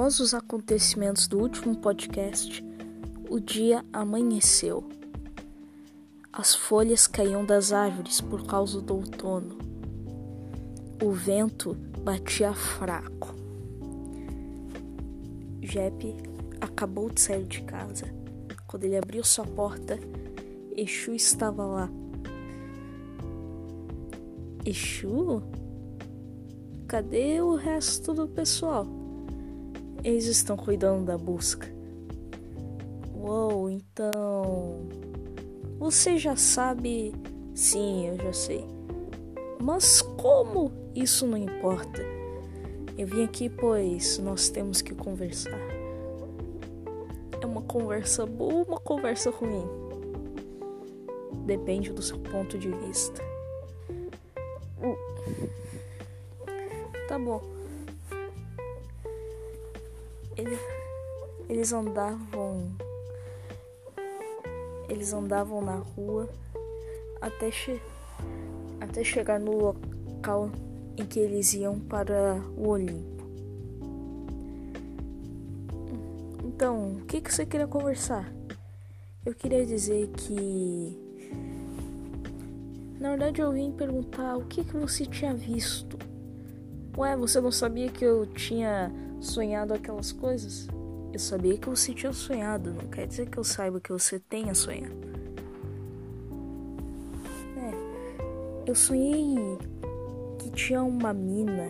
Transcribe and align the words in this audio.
Após 0.00 0.18
os 0.18 0.32
acontecimentos 0.32 1.28
do 1.28 1.38
último 1.38 1.76
podcast, 1.76 2.64
o 3.28 3.38
dia 3.38 3.84
amanheceu. 3.92 4.88
As 6.32 6.54
folhas 6.54 7.06
caíam 7.06 7.44
das 7.44 7.70
árvores 7.70 8.18
por 8.18 8.46
causa 8.46 8.80
do 8.80 8.94
outono. 8.94 9.58
O 11.04 11.12
vento 11.12 11.74
batia 12.02 12.54
fraco. 12.54 13.34
Jepe 15.60 16.16
acabou 16.62 17.10
de 17.10 17.20
sair 17.20 17.44
de 17.44 17.60
casa. 17.64 18.06
Quando 18.66 18.84
ele 18.84 18.96
abriu 18.96 19.22
sua 19.22 19.44
porta, 19.44 20.00
Exu 20.74 21.12
estava 21.12 21.66
lá. 21.66 21.90
Exu? 24.64 25.42
Cadê 26.88 27.42
o 27.42 27.54
resto 27.54 28.14
do 28.14 28.26
pessoal? 28.26 28.99
Eles 30.02 30.26
estão 30.26 30.56
cuidando 30.56 31.04
da 31.04 31.18
busca. 31.18 31.68
Uou, 33.14 33.68
então. 33.70 34.88
Você 35.78 36.18
já 36.18 36.36
sabe. 36.36 37.14
Sim, 37.54 38.08
eu 38.08 38.16
já 38.16 38.32
sei. 38.32 38.64
Mas 39.60 40.00
como? 40.00 40.72
Isso 40.94 41.26
não 41.26 41.36
importa. 41.36 42.02
Eu 42.96 43.06
vim 43.06 43.24
aqui 43.24 43.48
pois 43.48 44.18
nós 44.18 44.48
temos 44.48 44.80
que 44.80 44.94
conversar. 44.94 45.60
É 47.40 47.46
uma 47.46 47.62
conversa 47.62 48.26
boa 48.26 48.54
ou 48.54 48.62
uma 48.64 48.80
conversa 48.80 49.30
ruim? 49.30 49.64
Depende 51.46 51.92
do 51.92 52.02
seu 52.02 52.18
ponto 52.18 52.58
de 52.58 52.70
vista. 52.70 53.22
Tá 57.08 57.18
bom. 57.18 57.59
Ele, 60.40 60.58
eles 61.50 61.70
andavam 61.70 62.72
eles 64.88 65.12
andavam 65.12 65.60
na 65.60 65.76
rua 65.76 66.28
até, 67.20 67.50
che 67.50 67.78
até 68.80 69.04
chegar 69.04 69.38
no 69.38 69.52
local 69.52 70.50
em 70.96 71.04
que 71.04 71.20
eles 71.20 71.52
iam 71.52 71.78
para 71.78 72.42
o 72.56 72.68
Olimpo. 72.68 73.20
Então, 76.42 76.96
o 76.96 77.04
que, 77.04 77.20
que 77.20 77.32
você 77.32 77.44
queria 77.44 77.66
conversar? 77.66 78.32
Eu 79.24 79.34
queria 79.34 79.66
dizer 79.66 80.08
que. 80.08 80.98
Na 82.98 83.10
verdade, 83.10 83.42
eu 83.42 83.52
vim 83.52 83.72
perguntar 83.72 84.38
o 84.38 84.46
que, 84.46 84.64
que 84.64 84.76
você 84.76 85.04
tinha 85.04 85.34
visto. 85.34 85.98
Ué, 86.96 87.14
você 87.16 87.40
não 87.40 87.52
sabia 87.52 87.90
que 87.90 88.04
eu 88.04 88.26
tinha 88.26 88.90
sonhado 89.20 89.74
aquelas 89.74 90.12
coisas? 90.12 90.66
Eu 91.12 91.18
sabia 91.18 91.58
que 91.58 91.68
você 91.68 91.92
tinha 91.92 92.12
sonhado, 92.12 92.72
não 92.72 92.88
quer 92.88 93.06
dizer 93.06 93.28
que 93.28 93.38
eu 93.38 93.44
saiba 93.44 93.80
que 93.80 93.92
você 93.92 94.18
tenha 94.18 94.54
sonhado. 94.54 94.94
É, 97.56 98.70
eu 98.70 98.74
sonhei 98.74 99.58
que 100.38 100.50
tinha 100.50 100.82
uma 100.82 101.12
mina 101.12 101.68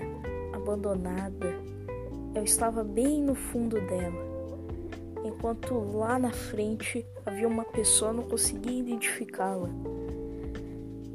abandonada. 0.53 1.55
Eu 2.35 2.45
estava 2.45 2.85
bem 2.85 3.23
no 3.23 3.35
fundo 3.35 3.81
dela. 3.81 4.31
Enquanto 5.25 5.75
lá 5.75 6.19
na 6.19 6.31
frente 6.31 7.05
havia 7.27 7.49
uma 7.49 7.65
pessoa, 7.65 8.13
não 8.13 8.23
conseguia 8.25 8.79
identificá-la. 8.79 9.69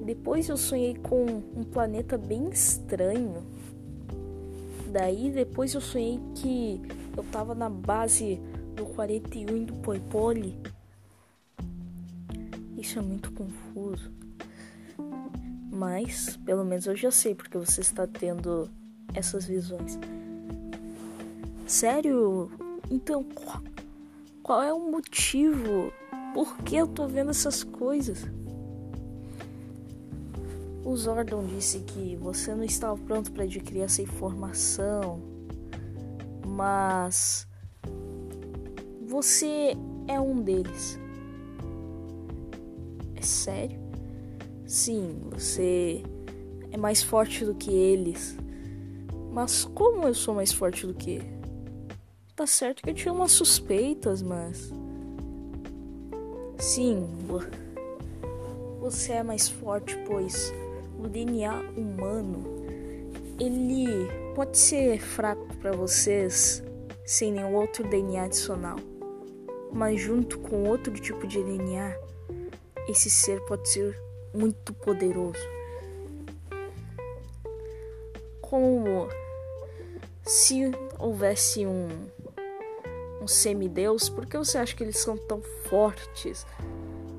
Depois 0.04 0.50
eu 0.50 0.58
sonhei 0.58 0.96
com 0.96 1.26
um 1.56 1.64
planeta 1.64 2.18
bem 2.18 2.50
estranho 2.50 3.44
Daí 4.96 5.30
depois 5.30 5.74
eu 5.74 5.82
sonhei 5.82 6.22
que 6.36 6.82
eu 7.18 7.24
tava 7.26 7.54
na 7.54 7.70
base 7.70 8.40
do 8.78 8.86
41 8.86 9.66
do 9.66 9.74
Poipole. 9.82 10.58
Isso 12.78 13.00
é 13.00 13.02
muito 13.02 13.30
confuso. 13.34 14.10
Mas, 15.70 16.38
pelo 16.38 16.64
menos 16.64 16.86
eu 16.86 16.96
já 16.96 17.12
sei 17.12 17.36
porque 17.36 17.58
você 17.58 17.82
está 17.82 18.08
tendo 18.08 18.70
essas 19.14 19.46
visões. 19.46 20.00
Sério? 21.68 22.50
Então, 22.90 23.22
qual, 23.22 23.62
qual 24.42 24.64
é 24.64 24.72
o 24.72 24.80
motivo? 24.80 25.92
Por 26.34 26.56
que 26.60 26.78
eu 26.78 26.88
tô 26.88 27.06
vendo 27.06 27.32
essas 27.32 27.66
coisas? 27.66 28.24
O 30.86 30.96
Zordon 30.96 31.44
disse 31.48 31.80
que 31.80 32.16
você 32.16 32.54
não 32.54 32.64
estava 32.64 32.96
pronto 32.96 33.32
para 33.32 33.44
adquirir 33.44 33.82
essa 33.82 34.04
informação, 34.04 35.20
mas 36.46 37.48
você 39.02 39.76
é 40.08 40.20
um 40.20 40.40
deles. 40.44 41.00
É 43.16 43.22
sério? 43.24 43.80
Sim, 44.68 45.22
você 45.32 46.04
é 46.70 46.78
mais 46.78 47.02
forte 47.02 47.44
do 47.44 47.56
que 47.56 47.72
eles. 47.72 48.38
Mas 49.32 49.66
como 49.66 50.08
eu 50.08 50.14
sou 50.14 50.36
mais 50.36 50.54
forte 50.54 50.86
do 50.86 50.94
que? 50.94 51.20
Tá 52.36 52.46
certo 52.46 52.84
que 52.84 52.92
eu 52.92 52.94
tinha 52.94 53.12
umas 53.12 53.32
suspeitas, 53.32 54.22
mas 54.22 54.72
sim, 56.60 57.08
você 58.80 59.14
é 59.14 59.24
mais 59.24 59.48
forte, 59.48 59.98
pois 60.06 60.54
o 61.00 61.08
DNA 61.08 61.54
humano 61.78 62.44
ele 63.40 64.08
pode 64.34 64.58
ser 64.58 65.00
fraco 65.00 65.46
para 65.58 65.72
vocês 65.72 66.64
sem 67.06 67.32
nenhum 67.32 67.54
outro 67.54 67.88
DNA 67.88 68.24
adicional, 68.24 68.78
mas 69.72 70.00
junto 70.00 70.40
com 70.40 70.64
outro 70.64 70.94
tipo 70.94 71.28
de 71.28 71.44
DNA, 71.44 71.96
esse 72.88 73.10
ser 73.10 73.40
pode 73.42 73.68
ser 73.70 74.00
muito 74.34 74.74
poderoso. 74.74 75.40
Como 78.42 79.08
se 80.24 80.72
houvesse 80.98 81.66
um 81.66 81.90
um 83.22 83.28
semideus, 83.28 84.08
por 84.08 84.28
que 84.28 84.38
você 84.38 84.60
acha 84.60 84.76
que 84.76 84.84
eles 84.84 85.00
são 85.00 85.18
tão 85.18 85.42
fortes, 85.68 86.46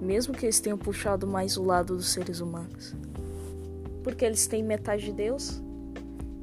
mesmo 0.01 0.33
que 0.33 0.47
eles 0.47 0.61
tenham 0.61 0.79
puxado 0.79 1.27
mais 1.27 1.57
o 1.57 1.65
lado 1.65 1.97
dos 1.97 2.13
seres 2.13 2.39
humanos? 2.39 2.95
Porque 4.07 4.25
eles 4.25 4.47
têm 4.47 4.63
metade 4.63 5.07
de 5.07 5.13
Deus? 5.13 5.61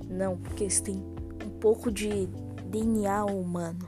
Não, 0.09 0.35
porque 0.35 0.65
eles 0.65 0.81
têm 0.81 0.97
um 0.97 1.49
pouco 1.61 1.89
de 1.89 2.27
DNA 2.65 3.23
humano. 3.23 3.87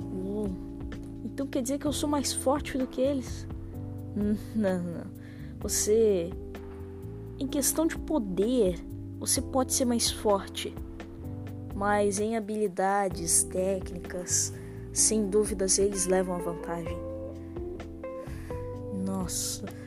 Uh, 0.00 0.48
então 1.22 1.46
quer 1.46 1.60
dizer 1.60 1.78
que 1.78 1.84
eu 1.84 1.92
sou 1.92 2.08
mais 2.08 2.32
forte 2.32 2.78
do 2.78 2.86
que 2.86 3.02
eles? 3.02 3.46
Não, 4.16 4.82
não. 4.82 5.04
Você. 5.60 6.30
Em 7.38 7.46
questão 7.46 7.86
de 7.86 7.98
poder, 7.98 8.82
você 9.20 9.42
pode 9.42 9.74
ser 9.74 9.84
mais 9.84 10.10
forte. 10.10 10.74
Mas 11.74 12.18
em 12.18 12.34
habilidades, 12.34 13.42
técnicas, 13.42 14.54
sem 14.90 15.28
dúvidas 15.28 15.78
eles 15.78 16.06
levam 16.06 16.34
a 16.34 16.38
vantagem. 16.38 16.96
Nossa. 19.04 19.81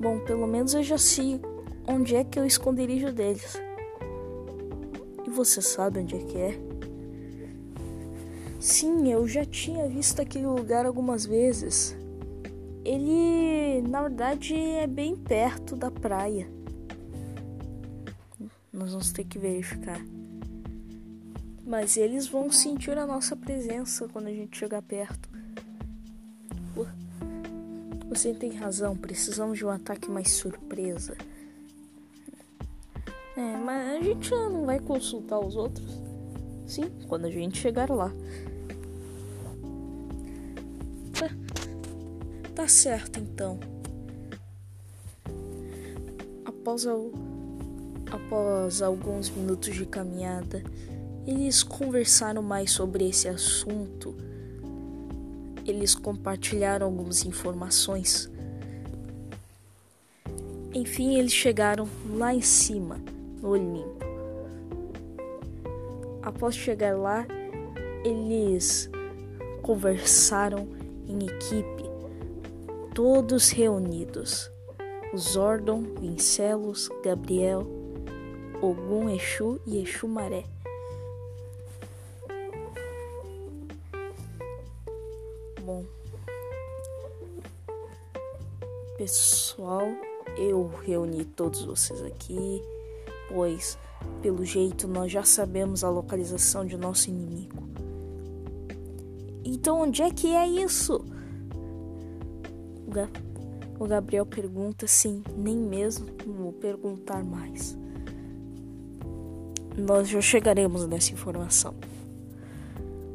Bom, 0.00 0.18
pelo 0.20 0.46
menos 0.46 0.74
eu 0.74 0.82
já 0.82 0.98
sei 0.98 1.40
onde 1.86 2.16
é 2.16 2.24
que 2.24 2.40
o 2.40 2.44
esconderijo 2.44 3.12
deles. 3.12 3.54
E 5.26 5.30
você 5.30 5.60
sabe 5.60 6.00
onde 6.00 6.16
é 6.16 6.18
que 6.18 6.38
é? 6.38 6.72
Sim, 8.58 9.12
eu 9.12 9.26
já 9.26 9.44
tinha 9.44 9.88
visto 9.88 10.20
aquele 10.20 10.46
lugar 10.46 10.86
algumas 10.86 11.26
vezes. 11.26 11.96
Ele, 12.84 13.82
na 13.88 14.02
verdade, 14.02 14.54
é 14.54 14.86
bem 14.86 15.16
perto 15.16 15.76
da 15.76 15.90
praia. 15.90 16.48
Nós 18.72 18.90
vamos 18.90 19.12
ter 19.12 19.24
que 19.24 19.38
verificar. 19.38 20.00
Mas 21.64 21.96
eles 21.96 22.26
vão 22.26 22.50
sentir 22.50 22.96
a 22.98 23.06
nossa 23.06 23.36
presença 23.36 24.08
quando 24.08 24.26
a 24.26 24.32
gente 24.32 24.56
chegar 24.56 24.82
perto. 24.82 25.28
Você 28.12 28.34
tem 28.34 28.50
razão, 28.50 28.94
precisamos 28.94 29.56
de 29.56 29.64
um 29.64 29.70
ataque 29.70 30.10
mais 30.10 30.32
surpresa. 30.32 31.16
É, 33.34 33.56
mas 33.56 33.88
a 33.88 34.02
gente 34.02 34.30
não 34.30 34.66
vai 34.66 34.78
consultar 34.78 35.40
os 35.40 35.56
outros? 35.56 35.98
Sim, 36.66 36.90
quando 37.08 37.24
a 37.24 37.30
gente 37.30 37.58
chegar 37.58 37.88
lá. 37.90 38.12
Tá, 42.54 42.68
certo 42.68 43.18
então. 43.18 43.58
Após, 46.44 46.86
após 48.10 48.82
alguns 48.82 49.30
minutos 49.30 49.74
de 49.74 49.86
caminhada, 49.86 50.62
eles 51.26 51.62
conversaram 51.62 52.42
mais 52.42 52.72
sobre 52.72 53.08
esse 53.08 53.26
assunto 53.26 54.14
eles 55.66 55.94
compartilharam 55.94 56.86
algumas 56.86 57.24
informações. 57.24 58.30
Enfim, 60.74 61.18
eles 61.18 61.32
chegaram 61.32 61.88
lá 62.10 62.34
em 62.34 62.40
cima, 62.40 62.98
no 63.40 63.50
Olimpo. 63.50 63.98
Após 66.22 66.54
chegar 66.54 66.96
lá, 66.96 67.26
eles 68.04 68.90
conversaram 69.60 70.68
em 71.06 71.26
equipe, 71.26 71.84
todos 72.94 73.50
reunidos. 73.50 74.50
Os 75.12 75.32
Zordon, 75.32 75.82
Vincelos, 76.00 76.88
Gabriel, 77.04 77.66
Ogum 78.62 79.10
Exu 79.10 79.60
e 79.66 79.82
Exu 79.82 80.08
Maré. 80.08 80.44
Bom, 85.64 85.84
pessoal, 88.98 89.86
eu 90.36 90.66
reuni 90.84 91.24
todos 91.24 91.64
vocês 91.64 92.02
aqui, 92.02 92.60
pois 93.28 93.78
pelo 94.20 94.44
jeito 94.44 94.88
nós 94.88 95.12
já 95.12 95.22
sabemos 95.22 95.84
a 95.84 95.88
localização 95.88 96.66
de 96.66 96.76
nosso 96.76 97.10
inimigo. 97.10 97.62
Então 99.44 99.82
onde 99.82 100.02
é 100.02 100.10
que 100.10 100.34
é 100.34 100.48
isso? 100.48 101.04
O 103.78 103.86
Gabriel 103.86 104.26
pergunta 104.26 104.88
sim, 104.88 105.22
nem 105.36 105.56
mesmo 105.56 106.08
vou 106.26 106.52
perguntar 106.52 107.22
mais. 107.22 107.78
Nós 109.78 110.08
já 110.08 110.20
chegaremos 110.20 110.88
nessa 110.88 111.12
informação. 111.12 111.76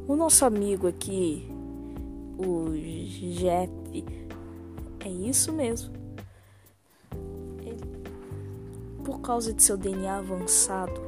O 0.06 0.16
nosso 0.16 0.46
amigo 0.46 0.86
aqui, 0.86 1.46
o 2.38 2.70
Jeff, 2.72 3.70
é 5.04 5.08
isso 5.08 5.52
mesmo. 5.52 5.92
Ele, 7.60 7.80
por 9.04 9.20
causa 9.20 9.52
de 9.52 9.62
seu 9.62 9.76
DNA 9.76 10.18
avançado, 10.18 11.00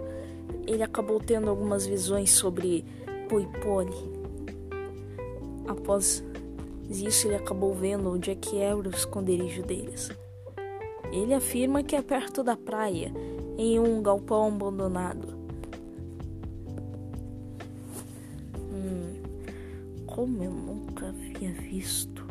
ele 0.66 0.82
acabou 0.82 1.20
tendo 1.20 1.48
algumas 1.48 1.86
visões 1.86 2.30
sobre 2.30 2.84
Poipole 3.28 4.20
Após 5.66 6.24
isso, 6.90 7.28
ele 7.28 7.36
acabou 7.36 7.72
vendo 7.72 8.10
onde 8.10 8.32
é 8.32 8.34
que 8.34 8.58
era 8.58 8.76
o 8.76 8.90
esconderijo 8.90 9.62
deles. 9.62 10.10
Ele 11.12 11.32
afirma 11.32 11.84
que 11.84 11.94
é 11.94 12.02
perto 12.02 12.42
da 12.42 12.56
praia, 12.56 13.12
em 13.56 13.78
um 13.78 14.02
galpão 14.02 14.48
abandonado. 14.48 15.39
Como 20.10 20.42
eu 20.42 20.52
nunca 20.52 21.08
havia 21.08 21.52
visto, 21.52 22.26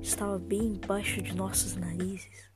estava 0.00 0.38
bem 0.38 0.74
embaixo 0.74 1.20
de 1.20 1.34
nossos 1.34 1.76
narizes. 1.76 2.50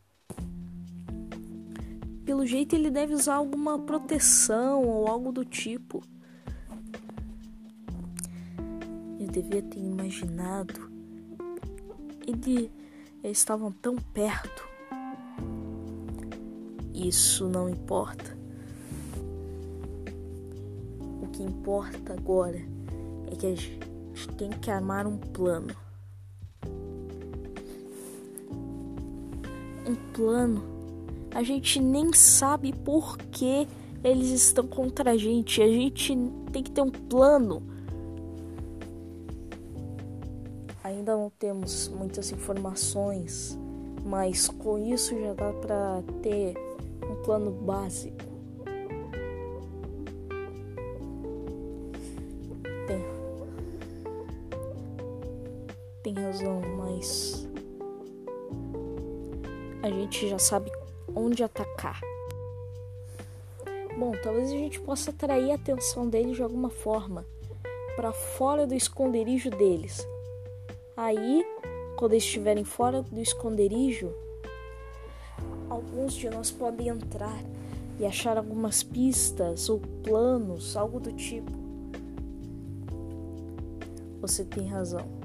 Pelo 2.25 2.46
jeito, 2.46 2.75
ele 2.75 2.91
deve 2.91 3.14
usar 3.14 3.35
alguma 3.35 3.79
proteção 3.79 4.82
ou 4.82 5.08
algo 5.08 5.32
do 5.32 5.44
tipo. 5.44 6.02
devia 9.41 9.62
ter 9.62 9.81
imaginado. 9.81 10.88
Ele, 12.26 12.70
eles 13.23 13.38
estavam 13.38 13.73
tão 13.73 13.97
perto. 13.97 14.69
Isso 16.94 17.49
não 17.49 17.69
importa. 17.69 18.37
O 21.20 21.26
que 21.32 21.43
importa 21.43 22.12
agora 22.12 22.61
é 23.26 23.37
que 23.37 23.47
a 23.47 23.50
gente 23.50 23.94
tem 24.37 24.50
que 24.50 24.70
armar 24.70 25.06
um 25.06 25.16
plano. 25.16 25.75
Um 29.87 29.94
plano. 30.12 30.62
A 31.34 31.43
gente 31.43 31.81
nem 31.81 32.12
sabe 32.12 32.72
por 32.72 33.19
que 33.19 33.66
eles 34.02 34.31
estão 34.31 34.66
contra 34.66 35.12
a 35.12 35.16
gente. 35.16 35.61
A 35.61 35.69
gente 35.69 36.16
tem 36.52 36.62
que 36.62 36.70
ter 36.70 36.81
um 36.81 36.90
plano 36.90 37.75
Ainda 40.84 41.16
não 41.16 41.31
temos 41.31 41.88
muitas 41.88 42.31
informações, 42.31 43.58
mas 44.05 44.49
com 44.49 44.78
isso 44.78 45.19
já 45.19 45.32
dá 45.32 45.50
para 45.50 46.02
ter 46.20 46.55
um 47.11 47.22
plano 47.22 47.50
básico. 47.50 48.33
Tem 56.04 56.14
razão, 56.14 56.60
mas 56.76 57.48
a 59.82 59.90
gente 59.90 60.28
já 60.28 60.38
sabe 60.38 60.70
onde 61.16 61.42
atacar. 61.42 62.00
Bom, 63.98 64.12
talvez 64.22 64.50
a 64.52 64.56
gente 64.56 64.80
possa 64.80 65.10
atrair 65.10 65.50
a 65.50 65.56
atenção 65.56 66.08
deles 66.08 66.36
de 66.36 66.42
alguma 66.42 66.70
forma 66.70 67.26
para 67.96 68.12
fora 68.12 68.66
do 68.66 68.74
esconderijo 68.74 69.50
deles 69.50 70.06
Aí, 70.96 71.44
quando 71.96 72.14
estiverem 72.14 72.62
fora 72.62 73.02
do 73.02 73.20
esconderijo, 73.20 74.12
alguns 75.68 76.14
de 76.14 76.30
nós 76.30 76.52
podem 76.52 76.86
entrar 76.86 77.36
e 77.98 78.06
achar 78.06 78.36
algumas 78.36 78.84
pistas 78.84 79.68
ou 79.68 79.80
planos, 80.04 80.76
algo 80.76 81.00
do 81.00 81.12
tipo. 81.12 81.50
Você 84.20 84.44
tem 84.44 84.68
razão. 84.68 85.24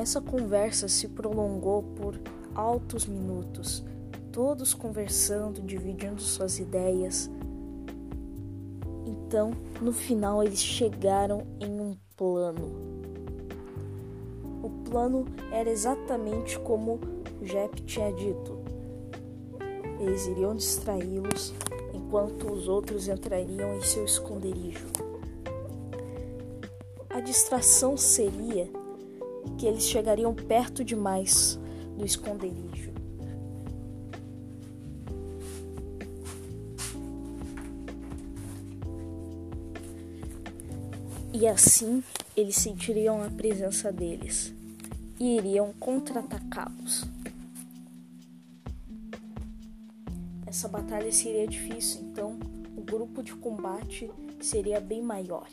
Essa 0.00 0.20
conversa 0.20 0.86
se 0.86 1.08
prolongou 1.08 1.82
por 1.82 2.18
altos 2.54 3.04
minutos, 3.06 3.84
todos 4.30 4.72
conversando, 4.72 5.60
dividindo 5.60 6.20
suas 6.20 6.58
ideias 6.58 7.30
então, 9.28 9.52
no 9.82 9.92
final, 9.92 10.42
eles 10.42 10.62
chegaram 10.62 11.46
em 11.60 11.70
um 11.70 11.94
plano. 12.16 12.72
O 14.62 14.70
plano 14.88 15.26
era 15.52 15.68
exatamente 15.68 16.58
como 16.60 16.98
Jep 17.42 17.82
tinha 17.82 18.10
dito. 18.10 18.58
Eles 20.00 20.26
iriam 20.28 20.54
distraí-los 20.54 21.52
enquanto 21.92 22.50
os 22.50 22.68
outros 22.68 23.06
entrariam 23.06 23.76
em 23.76 23.82
seu 23.82 24.06
esconderijo. 24.06 24.86
A 27.10 27.20
distração 27.20 27.98
seria 27.98 28.66
que 29.56 29.66
eles 29.66 29.84
chegariam 29.84 30.34
perto 30.34 30.84
demais 30.84 31.58
do 31.96 32.04
esconderijo 32.04 32.78
e 41.38 41.46
assim 41.46 42.02
eles 42.36 42.56
sentiriam 42.56 43.22
a 43.22 43.30
presença 43.30 43.92
deles 43.92 44.52
e 45.20 45.36
iriam 45.36 45.72
contra-atacá-los. 45.74 47.04
Essa 50.44 50.66
batalha 50.66 51.12
seria 51.12 51.46
difícil, 51.46 52.00
então 52.02 52.38
o 52.76 52.80
grupo 52.80 53.22
de 53.22 53.36
combate 53.36 54.10
seria 54.40 54.80
bem 54.80 55.00
maior. 55.00 55.46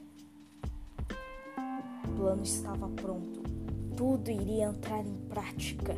O 2.03 2.15
plano 2.15 2.41
estava 2.41 2.87
pronto, 2.89 3.43
tudo 3.95 4.29
iria 4.29 4.65
entrar 4.65 4.99
em 4.99 5.15
prática. 5.29 5.95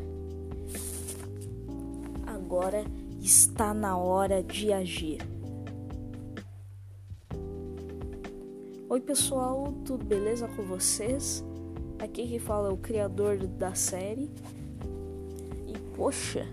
Agora 2.26 2.84
está 3.20 3.74
na 3.74 3.98
hora 3.98 4.44
de 4.44 4.72
agir. 4.72 5.20
Oi 8.90 9.02
pessoal, 9.02 9.74
tudo 9.84 10.06
beleza 10.06 10.48
com 10.48 10.64
vocês? 10.64 11.44
Aqui 12.00 12.28
que 12.28 12.40
fala 12.40 12.70
é 12.70 12.72
o 12.72 12.78
criador 12.78 13.38
da 13.38 13.74
série. 13.74 14.30
E 15.68 15.78
poxa, 15.96 16.46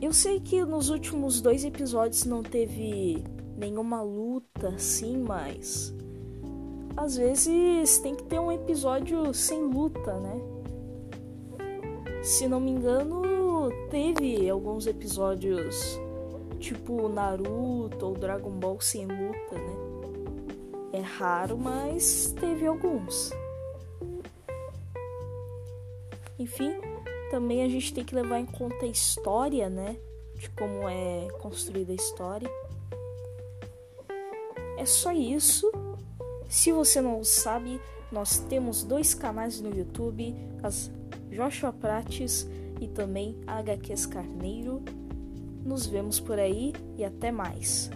eu 0.00 0.12
sei 0.12 0.40
que 0.40 0.64
nos 0.64 0.88
últimos 0.88 1.40
dois 1.40 1.64
episódios 1.64 2.24
não 2.24 2.42
teve 2.42 3.22
nenhuma 3.56 4.00
luta 4.02 4.68
assim, 4.68 5.18
mas 5.18 5.94
às 6.96 7.16
vezes 7.16 7.98
tem 7.98 8.14
que 8.14 8.24
ter 8.24 8.38
um 8.38 8.52
episódio 8.52 9.32
sem 9.32 9.62
luta, 9.62 10.14
né? 10.14 10.40
Se 12.22 12.46
não 12.46 12.60
me 12.60 12.70
engano, 12.70 13.70
teve 13.90 14.48
alguns 14.48 14.86
episódios 14.86 15.98
tipo 16.58 17.08
Naruto 17.08 18.06
ou 18.06 18.14
Dragon 18.14 18.50
Ball 18.50 18.80
sem 18.80 19.06
luta, 19.06 19.54
né? 19.56 19.76
É 20.92 21.00
raro, 21.00 21.58
mas 21.58 22.34
teve 22.38 22.66
alguns. 22.66 23.32
Enfim, 26.38 26.72
também 27.30 27.64
a 27.64 27.68
gente 27.68 27.92
tem 27.92 28.04
que 28.04 28.14
levar 28.14 28.38
em 28.38 28.46
conta 28.46 28.84
a 28.84 28.88
história, 28.88 29.68
né? 29.68 29.96
De 30.36 30.48
como 30.50 30.88
é 30.88 31.28
construída 31.40 31.92
a 31.92 31.96
história. 31.96 32.50
É 34.76 34.84
só 34.84 35.12
isso. 35.12 35.70
Se 36.52 36.70
você 36.70 37.00
não 37.00 37.24
sabe, 37.24 37.80
nós 38.12 38.36
temos 38.36 38.84
dois 38.84 39.14
canais 39.14 39.58
no 39.58 39.74
YouTube, 39.74 40.36
as 40.62 40.92
Joshua 41.30 41.72
Prates 41.72 42.46
e 42.78 42.86
também 42.86 43.40
HQs 43.46 44.04
Carneiro. 44.04 44.82
Nos 45.64 45.86
vemos 45.86 46.20
por 46.20 46.38
aí 46.38 46.74
e 46.98 47.06
até 47.06 47.32
mais. 47.32 47.90